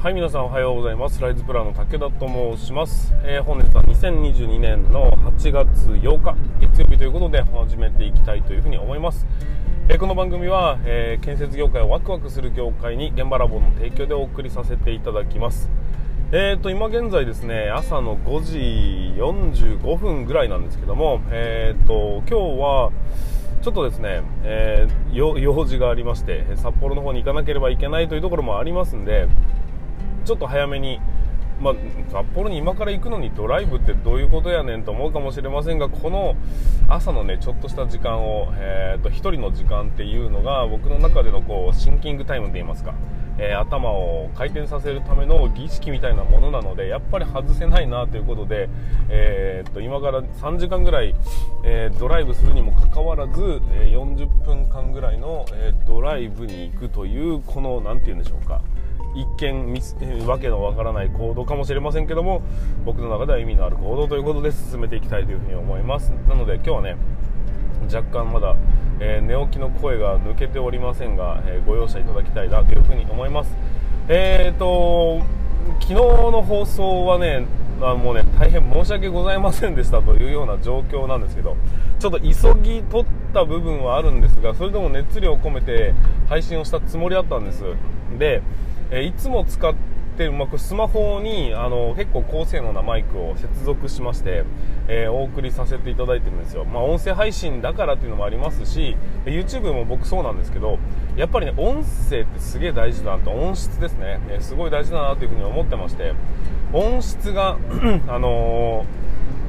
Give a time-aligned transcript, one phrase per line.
[0.00, 1.20] はい皆さんおはようございます。
[1.20, 9.26] ライズプランの武田と申します、えー、本日は2022年の8月8日月曜日ということで始めていきたいというふうに思います、
[9.88, 15.68] えー、この番組は、えー、建設業界をワクワクする業界に現場ラボの提供でお送りさせていただきます。
[16.30, 18.58] えーと今現在ですね朝の5時
[19.20, 22.92] 45分ぐらいなんですけどもえーと今日は
[23.62, 29.26] ちょっとですね、えー、用事がありまして札幌の方に行かなければいけないというところもありますんで
[30.28, 31.00] ちょっと早めに、
[31.58, 31.74] まあ、
[32.12, 36.36] 札幌に今から行くのにドライブってどういうことやねんと思うかもしれませんがこの
[36.86, 42.94] 朝のねちょっとした時間を、えーと、1人の時間っていうのが僕の中でのこうシンキングタイムといいますか、
[43.38, 48.68] えー、頭を回転させるための儀式みたいなものなのでやっぱり外せないなということで、
[49.08, 51.14] えーと、今から3時間ぐらい、
[51.64, 58.60] えー、ドライブするにもかかわらず、え40分間ぐらいの、えドライブに行くというこの何て言うんでしょうか。
[59.20, 59.74] 一見
[60.26, 62.42] わけのわからない行動かもしれませんけども
[62.84, 66.10] 僕の中では意味のある行動ということで進めていきたいというふうに思います。
[66.28, 66.96] なので今日はね
[67.92, 68.54] 若干まだ、
[69.00, 73.56] えー、寝起きの声が抜けておりませんが、えー、ご容赦いただきたいなというふうに思います。
[74.08, 75.22] えーと
[75.80, 77.46] 昨日の放送はね
[77.80, 81.56] あもうね大変申し訳ございませんでしたというような状況なんですけど
[81.98, 82.26] ちょっと急
[82.62, 85.94] ぎ取った部分はあるんですがそれでも熱量を込めて
[86.28, 87.62] 配信をしたつもりだったんです。
[88.18, 88.42] で
[88.90, 89.74] えいつも使っ
[90.16, 94.44] てる、まあ、スマホにあの結構高性能なマイクを接続しまして、
[94.88, 100.78] えー、お送りさせていただいてるんですよ、まあ、音声配信だからっていうのもありますし YouTube も僕そうなんですけど
[101.16, 106.14] やっぱりね音声ってすげえ大事だなと音質ですね、えー、すごい大事だなというふに思ってまして
[106.72, 107.58] 音質が
[108.08, 108.86] あの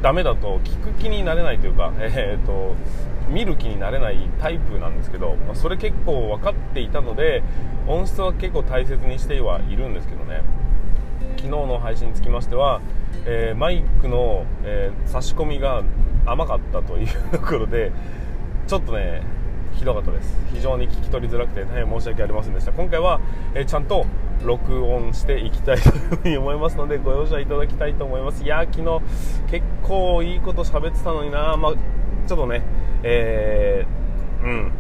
[0.02, 2.76] ー、ダメだと聞く気になれないというか、えーと
[3.30, 7.44] 見る気になれないタイプなんですけど、まあ、それ結構分かっていたので
[7.88, 10.42] 音質は結構大切にしてはいるんですけどね。
[11.38, 12.82] 昨日の配信につきましては、
[13.26, 15.84] えー、マイクの、えー、差し込みが
[16.26, 17.94] 甘かったというところで
[18.68, 19.22] ちょっとね
[19.74, 20.36] ひどかったです。
[20.52, 22.74] 非常に聞き取りづらくて大変申し訳ありませんでした。
[22.74, 23.22] 今回は、
[23.54, 24.06] えー、ちゃんと
[24.44, 28.44] 録音していきたいというふに思いますのでご容赦いただきたいと思います。
[28.44, 29.02] いや昨日
[29.50, 31.74] 結構いいこと喋ってたのにな、まあ
[32.28, 32.62] ちょっとね、
[33.04, 34.72] えー、うん、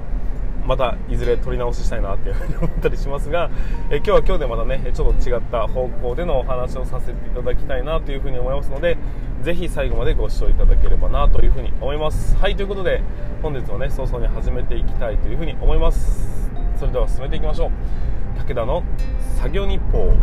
[0.65, 3.49] またいずれ撮り直ししたいなっていうふに思ったりしますが、
[3.89, 8.97] え今日は今日でまたねちょっと違った方向でのお話をさせていただきたいなというふに思いますので
[9.41, 12.35] ぜひ最後までご視聴いただければなというふに思います。
[12.35, 13.01] はいということで
[13.41, 16.51] 本日もね早々に始めていきたいというふに思います。
[16.77, 17.71] それでは進めていきましょう。
[18.47, 18.83] 武田の
[19.37, 20.13] 作業日報。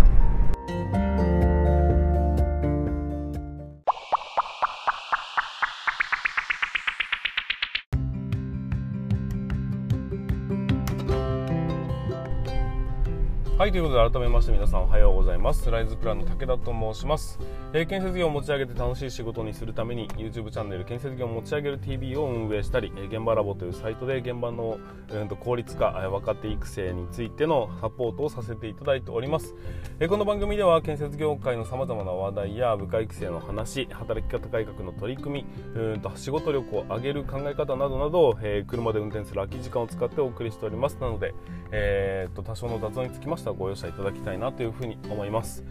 [13.66, 15.68] はい、ということで改めまして皆さんおはようございます。
[15.68, 17.36] ライズプランの武田と申します。
[17.72, 24.78] えー、建設業を持ち上げて楽しい仕事にするために YouTube チャンネル建設業を持ち上げる TV を運営したり、えー、現場ラボというサイトで現場の、
[25.10, 29.52] うん、と効率化、え若手育成についてのサポートをさせていただいております。
[29.98, 35.44] えー、この番組では建設業界の様々な話題や部下育成の話、働き方改革の取り組
[35.74, 40.98] み、うんと仕事力を上げる考え方などなど、えー、車で運転する空き時間を使ってお送りしております。
[41.00, 41.34] なので、
[41.72, 45.64] えー、と多少の雑音につきましてはご容赦いただきたいなというふうに思います。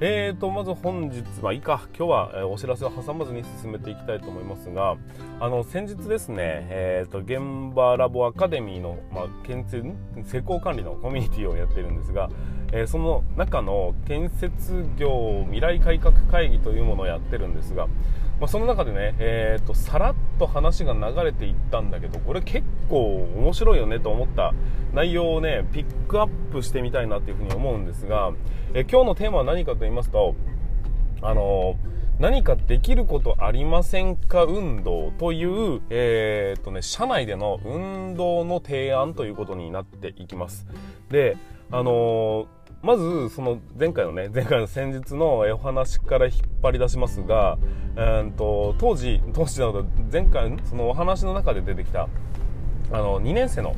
[0.00, 4.96] えーと、まず本日、まあいいか、今日は、お知らせを挟まずに進めていきたいと思いますが、
[5.40, 9.84] あの、先日ですね、えーと、現場ラボアカデミーの、まあ、建設、
[10.24, 12.30] 施工管理のコミュニティをやってるんですが、
[12.72, 17.86] えー、その中の建設業未来改革会議というものをやってるんですが、
[18.38, 24.54] まあ、その中でね、えーと、さらっと話が流れていったんだけどこれ結構面白いよねと思った
[24.92, 28.32] 内容をねピックアップしてみたいなというふうに思うんですが、
[28.72, 30.34] えー、今日のテーマは何かと言いますと
[31.22, 40.66] あのー、何かできることありませんか運動という、えーとね、社内での運動の提案ということになっていきます。
[41.10, 41.36] で、
[41.70, 47.58] あのーまずその前回のね前回の先日のお話から引っ張り出しますが、
[47.96, 52.08] えー、と当時当時なので前回そのお話の中で出てきた
[52.90, 53.74] あの2年生の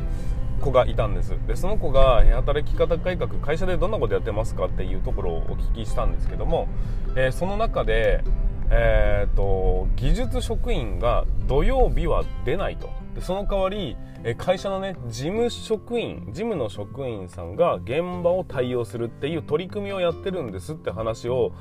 [0.61, 1.35] 子がいたんです。
[1.49, 6.69] でその子が働き方改革会社でどんなことやってますかっていうところをお聞きしたんですけども、
[7.17, 8.23] えー、その中で、
[8.71, 13.02] えーと技術職員が土曜日は出ないと。
[13.15, 13.97] でその代わり
[14.37, 21.53] 会社のね事務職員事務の職員さんが現場を対応するっていう取り組みをやってるんですって話を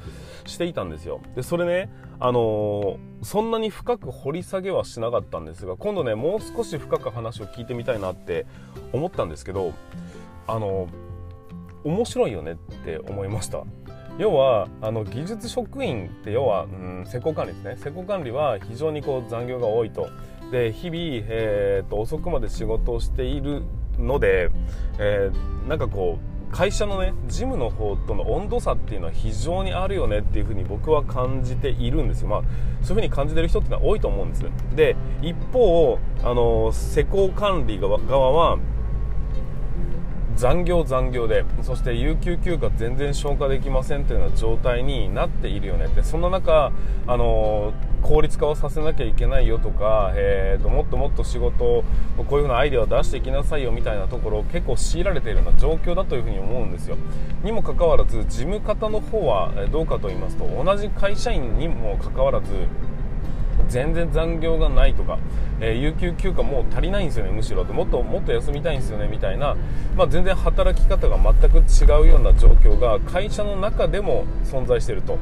[0.46, 1.22] していたんですよ。
[1.36, 8.46] でそれねあのー、そんなに深く掘り下げはしなかったんですが今度ねもう少し深く話を聞いてみたいなって
[8.94, 9.74] 思ったんですけど
[10.48, 11.12] あのー
[11.84, 13.64] 面白いよねって思いました。
[14.18, 17.78] 要はあの技術職員って要は、うん、施工管理ですね。
[17.78, 20.10] 施工管理は非常にこう残業が多いと。
[20.52, 20.98] で日々、
[21.30, 23.64] えーと、遅くまで仕事をしている
[23.98, 24.50] ので、
[25.00, 32.28] えー、なんかこう会社のね事務の方との温度差っていうのは非常にあるよねっていうふうに僕は感じているんですよ。
[32.28, 34.44] まあそういうふうに感じてる人っていうのは多いと思うんです。
[34.76, 37.98] で一方あの施工管理側
[38.32, 38.58] は
[40.36, 45.86] 残業残業でそして有給休暇全然消化できませんというような状態になっているよね。
[45.86, 46.74] ってそんな中
[47.08, 51.84] あの効率化をさせなきゃいけないよとか、えーと、もっともっと仕事を
[52.18, 56.98] こういうふうなアイデアを出していきなさいよみたいなところを結構強いられているような状況だというふうに思うんですよ。
[57.44, 62.48] にもかかわらず事務方の方はどうかと言いますと同じ会社員にもかかわらず
[63.68, 65.18] 全然残業がないとか、
[65.60, 67.64] えー、有給休暇もう足りないんですよねむしろ。
[67.64, 69.56] もっともっと休みたいんですよねみたいな、
[69.96, 75.18] まあ、全然働き方が全く違うような状況が会社の中でも存在していると。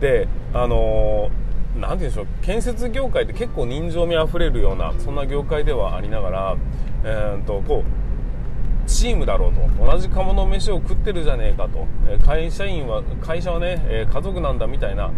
[0.00, 6.56] であのー、なんて言うんでしょう建設業界って結構人情味あふれるようなそんな業界ではありながら、
[7.04, 8.02] えー、とこう
[8.88, 11.86] チームだろうと同じ釜の飯を食ってるじゃねえかと。
[12.26, 15.12] 会社員は会社はね家族なんだみたいな、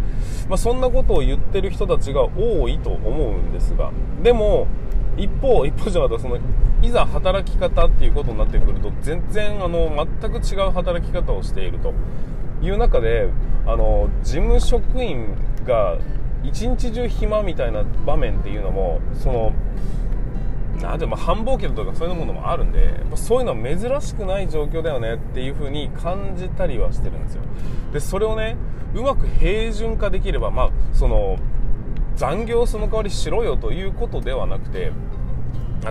[0.47, 3.91] まあ、そんなことを言ってる人たちが多いと思うんですが。
[4.23, 4.67] でも
[5.17, 6.37] 一方一方じゃなくてその
[6.81, 11.93] いざ働き方っていうことになってくると全然あの全く違う働き方をしていると
[12.61, 13.29] いう中で
[13.65, 15.35] あの事務職員
[15.65, 15.97] が
[16.47, 19.53] 一日中暇みたいな場面っていうのもその
[20.81, 27.41] なんでも繁忙期とかそういうものもあるんでそういうのは珍しくない状況だよねっていう風に感じたりはしてるんですよ。
[27.93, 28.57] でそれをね
[28.93, 31.37] うまく平準化できればまあその
[32.15, 34.91] 残業その代わりしろよということではなくて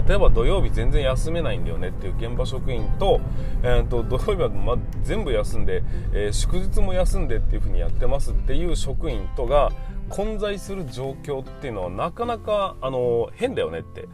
[0.08, 3.20] 例えば土曜日全然休めないんだよねっていう現場職員と,、
[3.62, 9.70] えーと、土曜日はま全部休んで、えー、祝日も休んでっていう風にやってますっていう職員とが
[10.08, 14.08] 混在する状況っていうのはなかなかあの変だよねって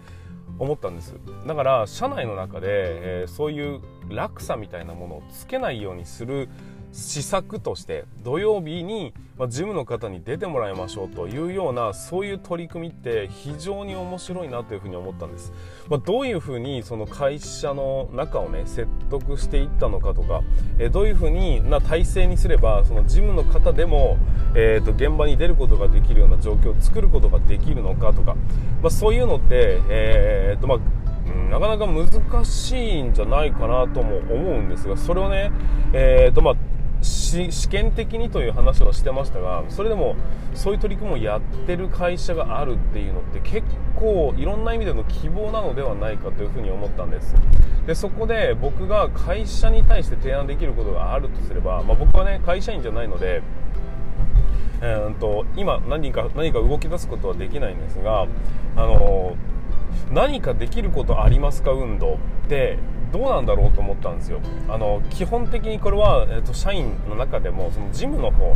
[0.59, 1.15] 思ったんです。
[1.47, 6.49] だから社内の中で、えー、そういう落差みたいなものをつけないようにする
[6.93, 15.53] 施策として土曜日に、まあ、事務の方に出てもらいましょうというようなそういう取り組みって非常に面白いなというふうに思ったんです、
[15.89, 20.43] まあ、どういうふうにその会社の中をね説得していったのかとか、
[20.79, 24.19] えどういうふうにな体制にすればその事務の方でも、
[24.55, 28.35] えー、と現場に出ることができるような状況を作ることができるのかとか、
[28.83, 30.79] まあ、そういうのって、えーとまあ
[31.51, 35.51] なかなか難しいんじゃないかなとも思うんですがそれをね、
[35.93, 36.57] えーとまあ、
[37.03, 40.17] 試験的にという話はしてましたがそれでも
[40.55, 43.63] そういう取り組みをやってる会社があるっていうのって結
[43.97, 47.35] 構いろんな意味での希望なのではないかというふうに思ったんです。
[47.87, 53.43] でそこで僕が会社に対して提案できることがあるとすれば、まあ、僕はね会社員じゃないので
[54.83, 58.27] えーと、今何か何か動き出すことはできないんですが、
[58.77, 59.37] あの
[60.11, 62.79] 何かできることありますか運動って
[63.13, 64.41] どうなんだろうと思ったんですよ。
[64.69, 68.55] あの基本的にこれは、えーと、社員の中でもその事務の方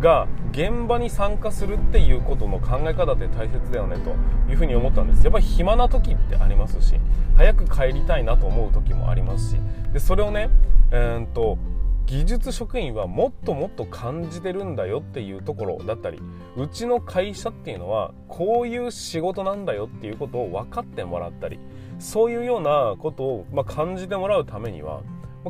[0.00, 4.10] が現場に参加するっていうことの考え方って大切だよねと
[4.50, 5.24] いうふうに思ったんです。
[5.24, 6.94] やっぱり暇な時ってありますし
[7.36, 9.56] 早く帰りたいなと思う時もありますし。
[9.92, 10.50] でそれをね、
[10.90, 11.58] えーと
[12.06, 16.20] 技術職員はもっともっと感じてるんだよっていうところだったり
[16.56, 21.58] うちの会社っていうのはこういう仕事なんだよっていうことを分かってもらったり
[21.98, 25.02] そういうようなことを、まあ、感じてもらうためには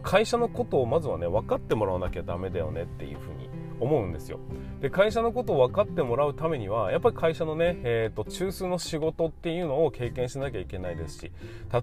[0.02, 3.43] 会社のことをまずはね分かってもらわなきゃダメだよねっていうふうに
[3.80, 4.38] 思うんですよ。
[4.80, 11.32] で会社のことを分かってもらうためにはやっぱり会社のね、えーと、中枢の仕事っていうのを経験しなきゃいけないですし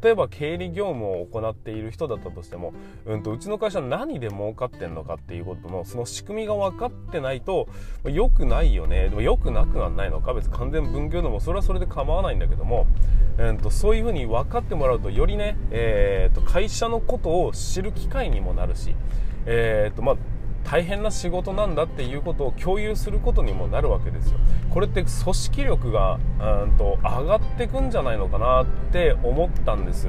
[0.03, 2.73] 例えば経理業務を行っている人だったとしても、
[3.05, 7.67] うんと、うちの会社何で儲かってんのかっていうことのその仕組みが分かってないと
[8.05, 12.85] 良くないよねでも良くなくはないのか別に完全分業でもそれはそれで構わないんだけども、
[13.39, 18.95] えーと、そういうふうに分かってもらうとよりね、えー、と会社のことを知る機会にもなるし、
[19.47, 20.17] えーとまあ
[20.63, 24.39] 大変な仕事なんだっていうことを共有することにもなるわけですよ。
[24.69, 26.19] これって組織力が
[26.63, 30.07] うんと上がってくんじゃないのかなって思ったんです。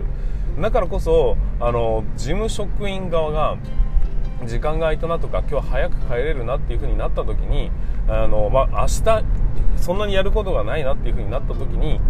[0.61, 3.57] だからこそあの事務職員側が
[4.45, 7.71] 時間が空いたなとか今日早く帰れるなっていう風になった時に
[8.09, 9.25] あの、まあ、明日
[9.77, 12.01] そんなにやることがないなっていう風になった時に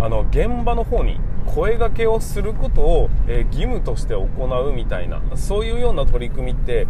[0.00, 6.86] あの現場の方に声がけをすることを、えー、義務として行うみたいなそういうような取り組みって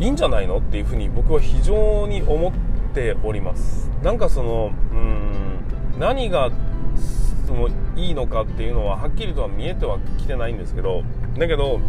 [0.00, 0.58] いいんじゃないの？
[0.58, 2.52] っていうふうに僕は非常に思っ
[2.94, 3.90] ております。
[4.02, 5.60] なんかそのうん
[5.98, 6.50] 何が
[7.46, 11.02] そのいいのかっていうのははっきりとは見えてはきてないんですけど
[11.38, 11.80] だけど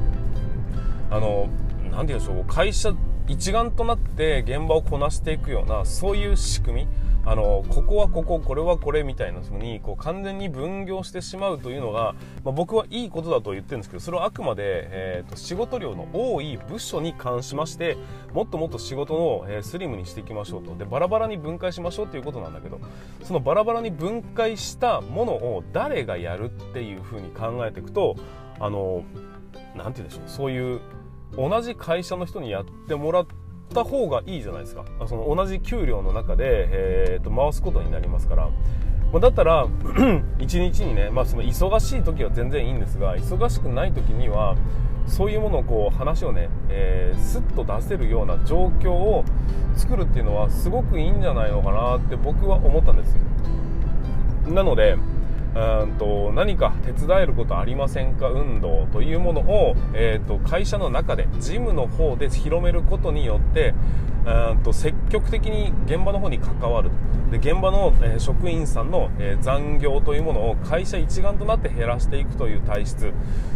[1.10, 1.48] あの
[1.92, 2.94] 何て言うんでしょう会社
[3.28, 6.88] 一丸となって現場をこなしていくようなそういう仕組み
[7.24, 17.98] あのここはこここれはこれみたいなふうにこう完全に分業してしまうというのが、まあ、僕はいいことだと言ってるんですけどそれはあくまで、えーと、仕事量の多い部署に関しまして
[18.34, 20.76] もっともっと仕事の、えー、スリムにしていきましょうと。
[20.76, 22.80] でバラバラに分解しましょうということなんだけど
[23.24, 28.16] そのバラバラに分解したものを誰がやるっていうふうに考えていくと
[28.60, 29.04] あの
[29.76, 30.80] なんて言うんでしょうそういう
[31.38, 33.28] 同じ会社の人にやってもらっ
[33.72, 34.86] った方がいいじゃないですか。
[35.08, 38.50] その同じ給料の中で、えー、と回すことになりますから。
[39.12, 39.68] まだったら
[40.40, 44.56] 1日にね、まあ、その忙しい時は全然いいんですが忙しくない時には
[45.06, 49.26] そういうものをこう話をね、えー、スッと出せるような状況を
[49.76, 54.54] 作るっていうのはすごくいいんじゃないのかなって僕は思ったんですよ。
[54.54, 54.96] なので
[55.54, 58.30] うんと何か手伝えることありませんか？
[58.30, 63.74] 運動というものを、えーと、会社の中でジムの方で広めることによって
[64.26, 66.92] うんと積極的に現場の方に関わる
[67.32, 73.14] で現場の、えー、職員さんの、えー、残業というものを会社一丸となって減らしていくという体質。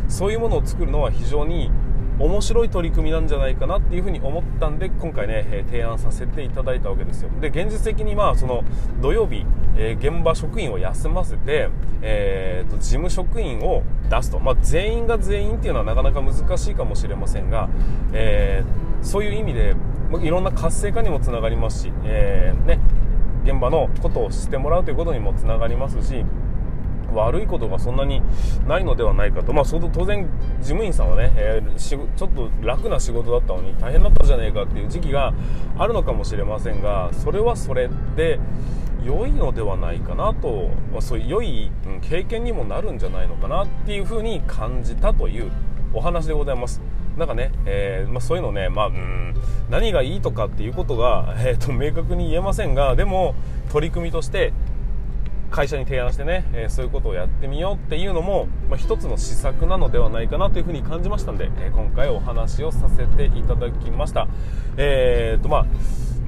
[0.07, 1.71] そういうものを作るのは非常に
[2.19, 7.29] 面白い取り組みなんじゃないかなっていうふうに思ったんで今回ね、え提案させていただいたわけですよ。
[7.41, 8.63] で現実的にまあその
[9.01, 9.45] 土曜日、
[9.77, 11.69] え、現場職員を休ませて、
[12.01, 17.69] えーと、事務職員を出すと、まあ、全員が全員っていうのはなかなか難しいかもしれませんが、
[18.13, 19.75] えー、そういう意味で
[20.21, 22.79] いろんな活性化にもつながりますし、えー、ね、
[23.43, 26.25] 現場のことを知ってもらうということにもつながりますし
[27.15, 28.21] 悪いことがそんなに
[28.67, 30.27] ないのではないかと、まあ、当然、
[30.59, 35.33] 事務員さんはね、えー、ちょっと楽な仕事だったのに大変だったじゃねえかっていう時期が
[35.77, 38.39] あるのかもしれませんがそれはそれで
[39.05, 45.51] 良いのではないかなと、まあ、そういう良い経験にもなるんじゃないのかなっていうふうに感じたという
[45.93, 46.81] お話でございます。
[47.15, 49.33] なんかね、えー、まあ、そういうのね、まあ、うん
[49.69, 53.35] 何がいいとかっていうことが、えーと明確に言えませんがでも
[53.71, 54.51] 取り組みとして
[55.55, 64.27] 会社に提案してね、えー、そういうことをやってみようっていうのも、まあ、一つの施策なのではないかなというふうに感じましたんで、えー、今回お話をさせていただきました。
[64.75, 65.65] えーとまあ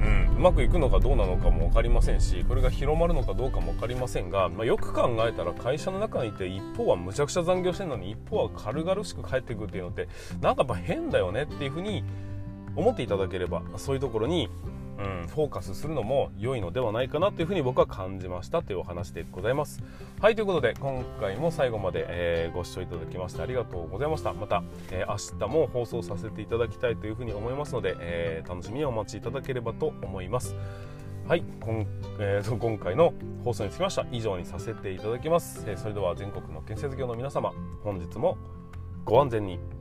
[0.00, 10.08] ん、うまくいくのかどうなのかも分かりませんしこれが広まるのかどうかも分かりませんが、まあ、よく考えたら会社の中にいて一方はむちゃくちゃ残業してるのに一方は軽々しく帰ってくるっていうのって
[10.40, 12.04] なんかやっぱ変だよねっていうふうに
[12.76, 14.48] 思っていただければそういうところに
[14.98, 19.80] うん、フォーカスするのも良いのではないかなというふうに僕は感じましたというお話でございます。
[20.20, 24.32] はい、ということで今回も最後まで、えー、ご視聴いただきましてありがとうございました。
[24.32, 30.56] また、えー、明日も放送させていただきたいというふうに思いますので、えー、楽しみにお待ちいただければと思います。
[31.28, 31.86] はい、今,、
[32.18, 33.14] えー、今回の
[33.44, 35.62] 放送につきましては以上にさせていただきます。
[35.68, 37.52] えー、それでは全国の建設業の皆様、
[37.84, 38.36] 本日も
[39.04, 39.77] ご安全に。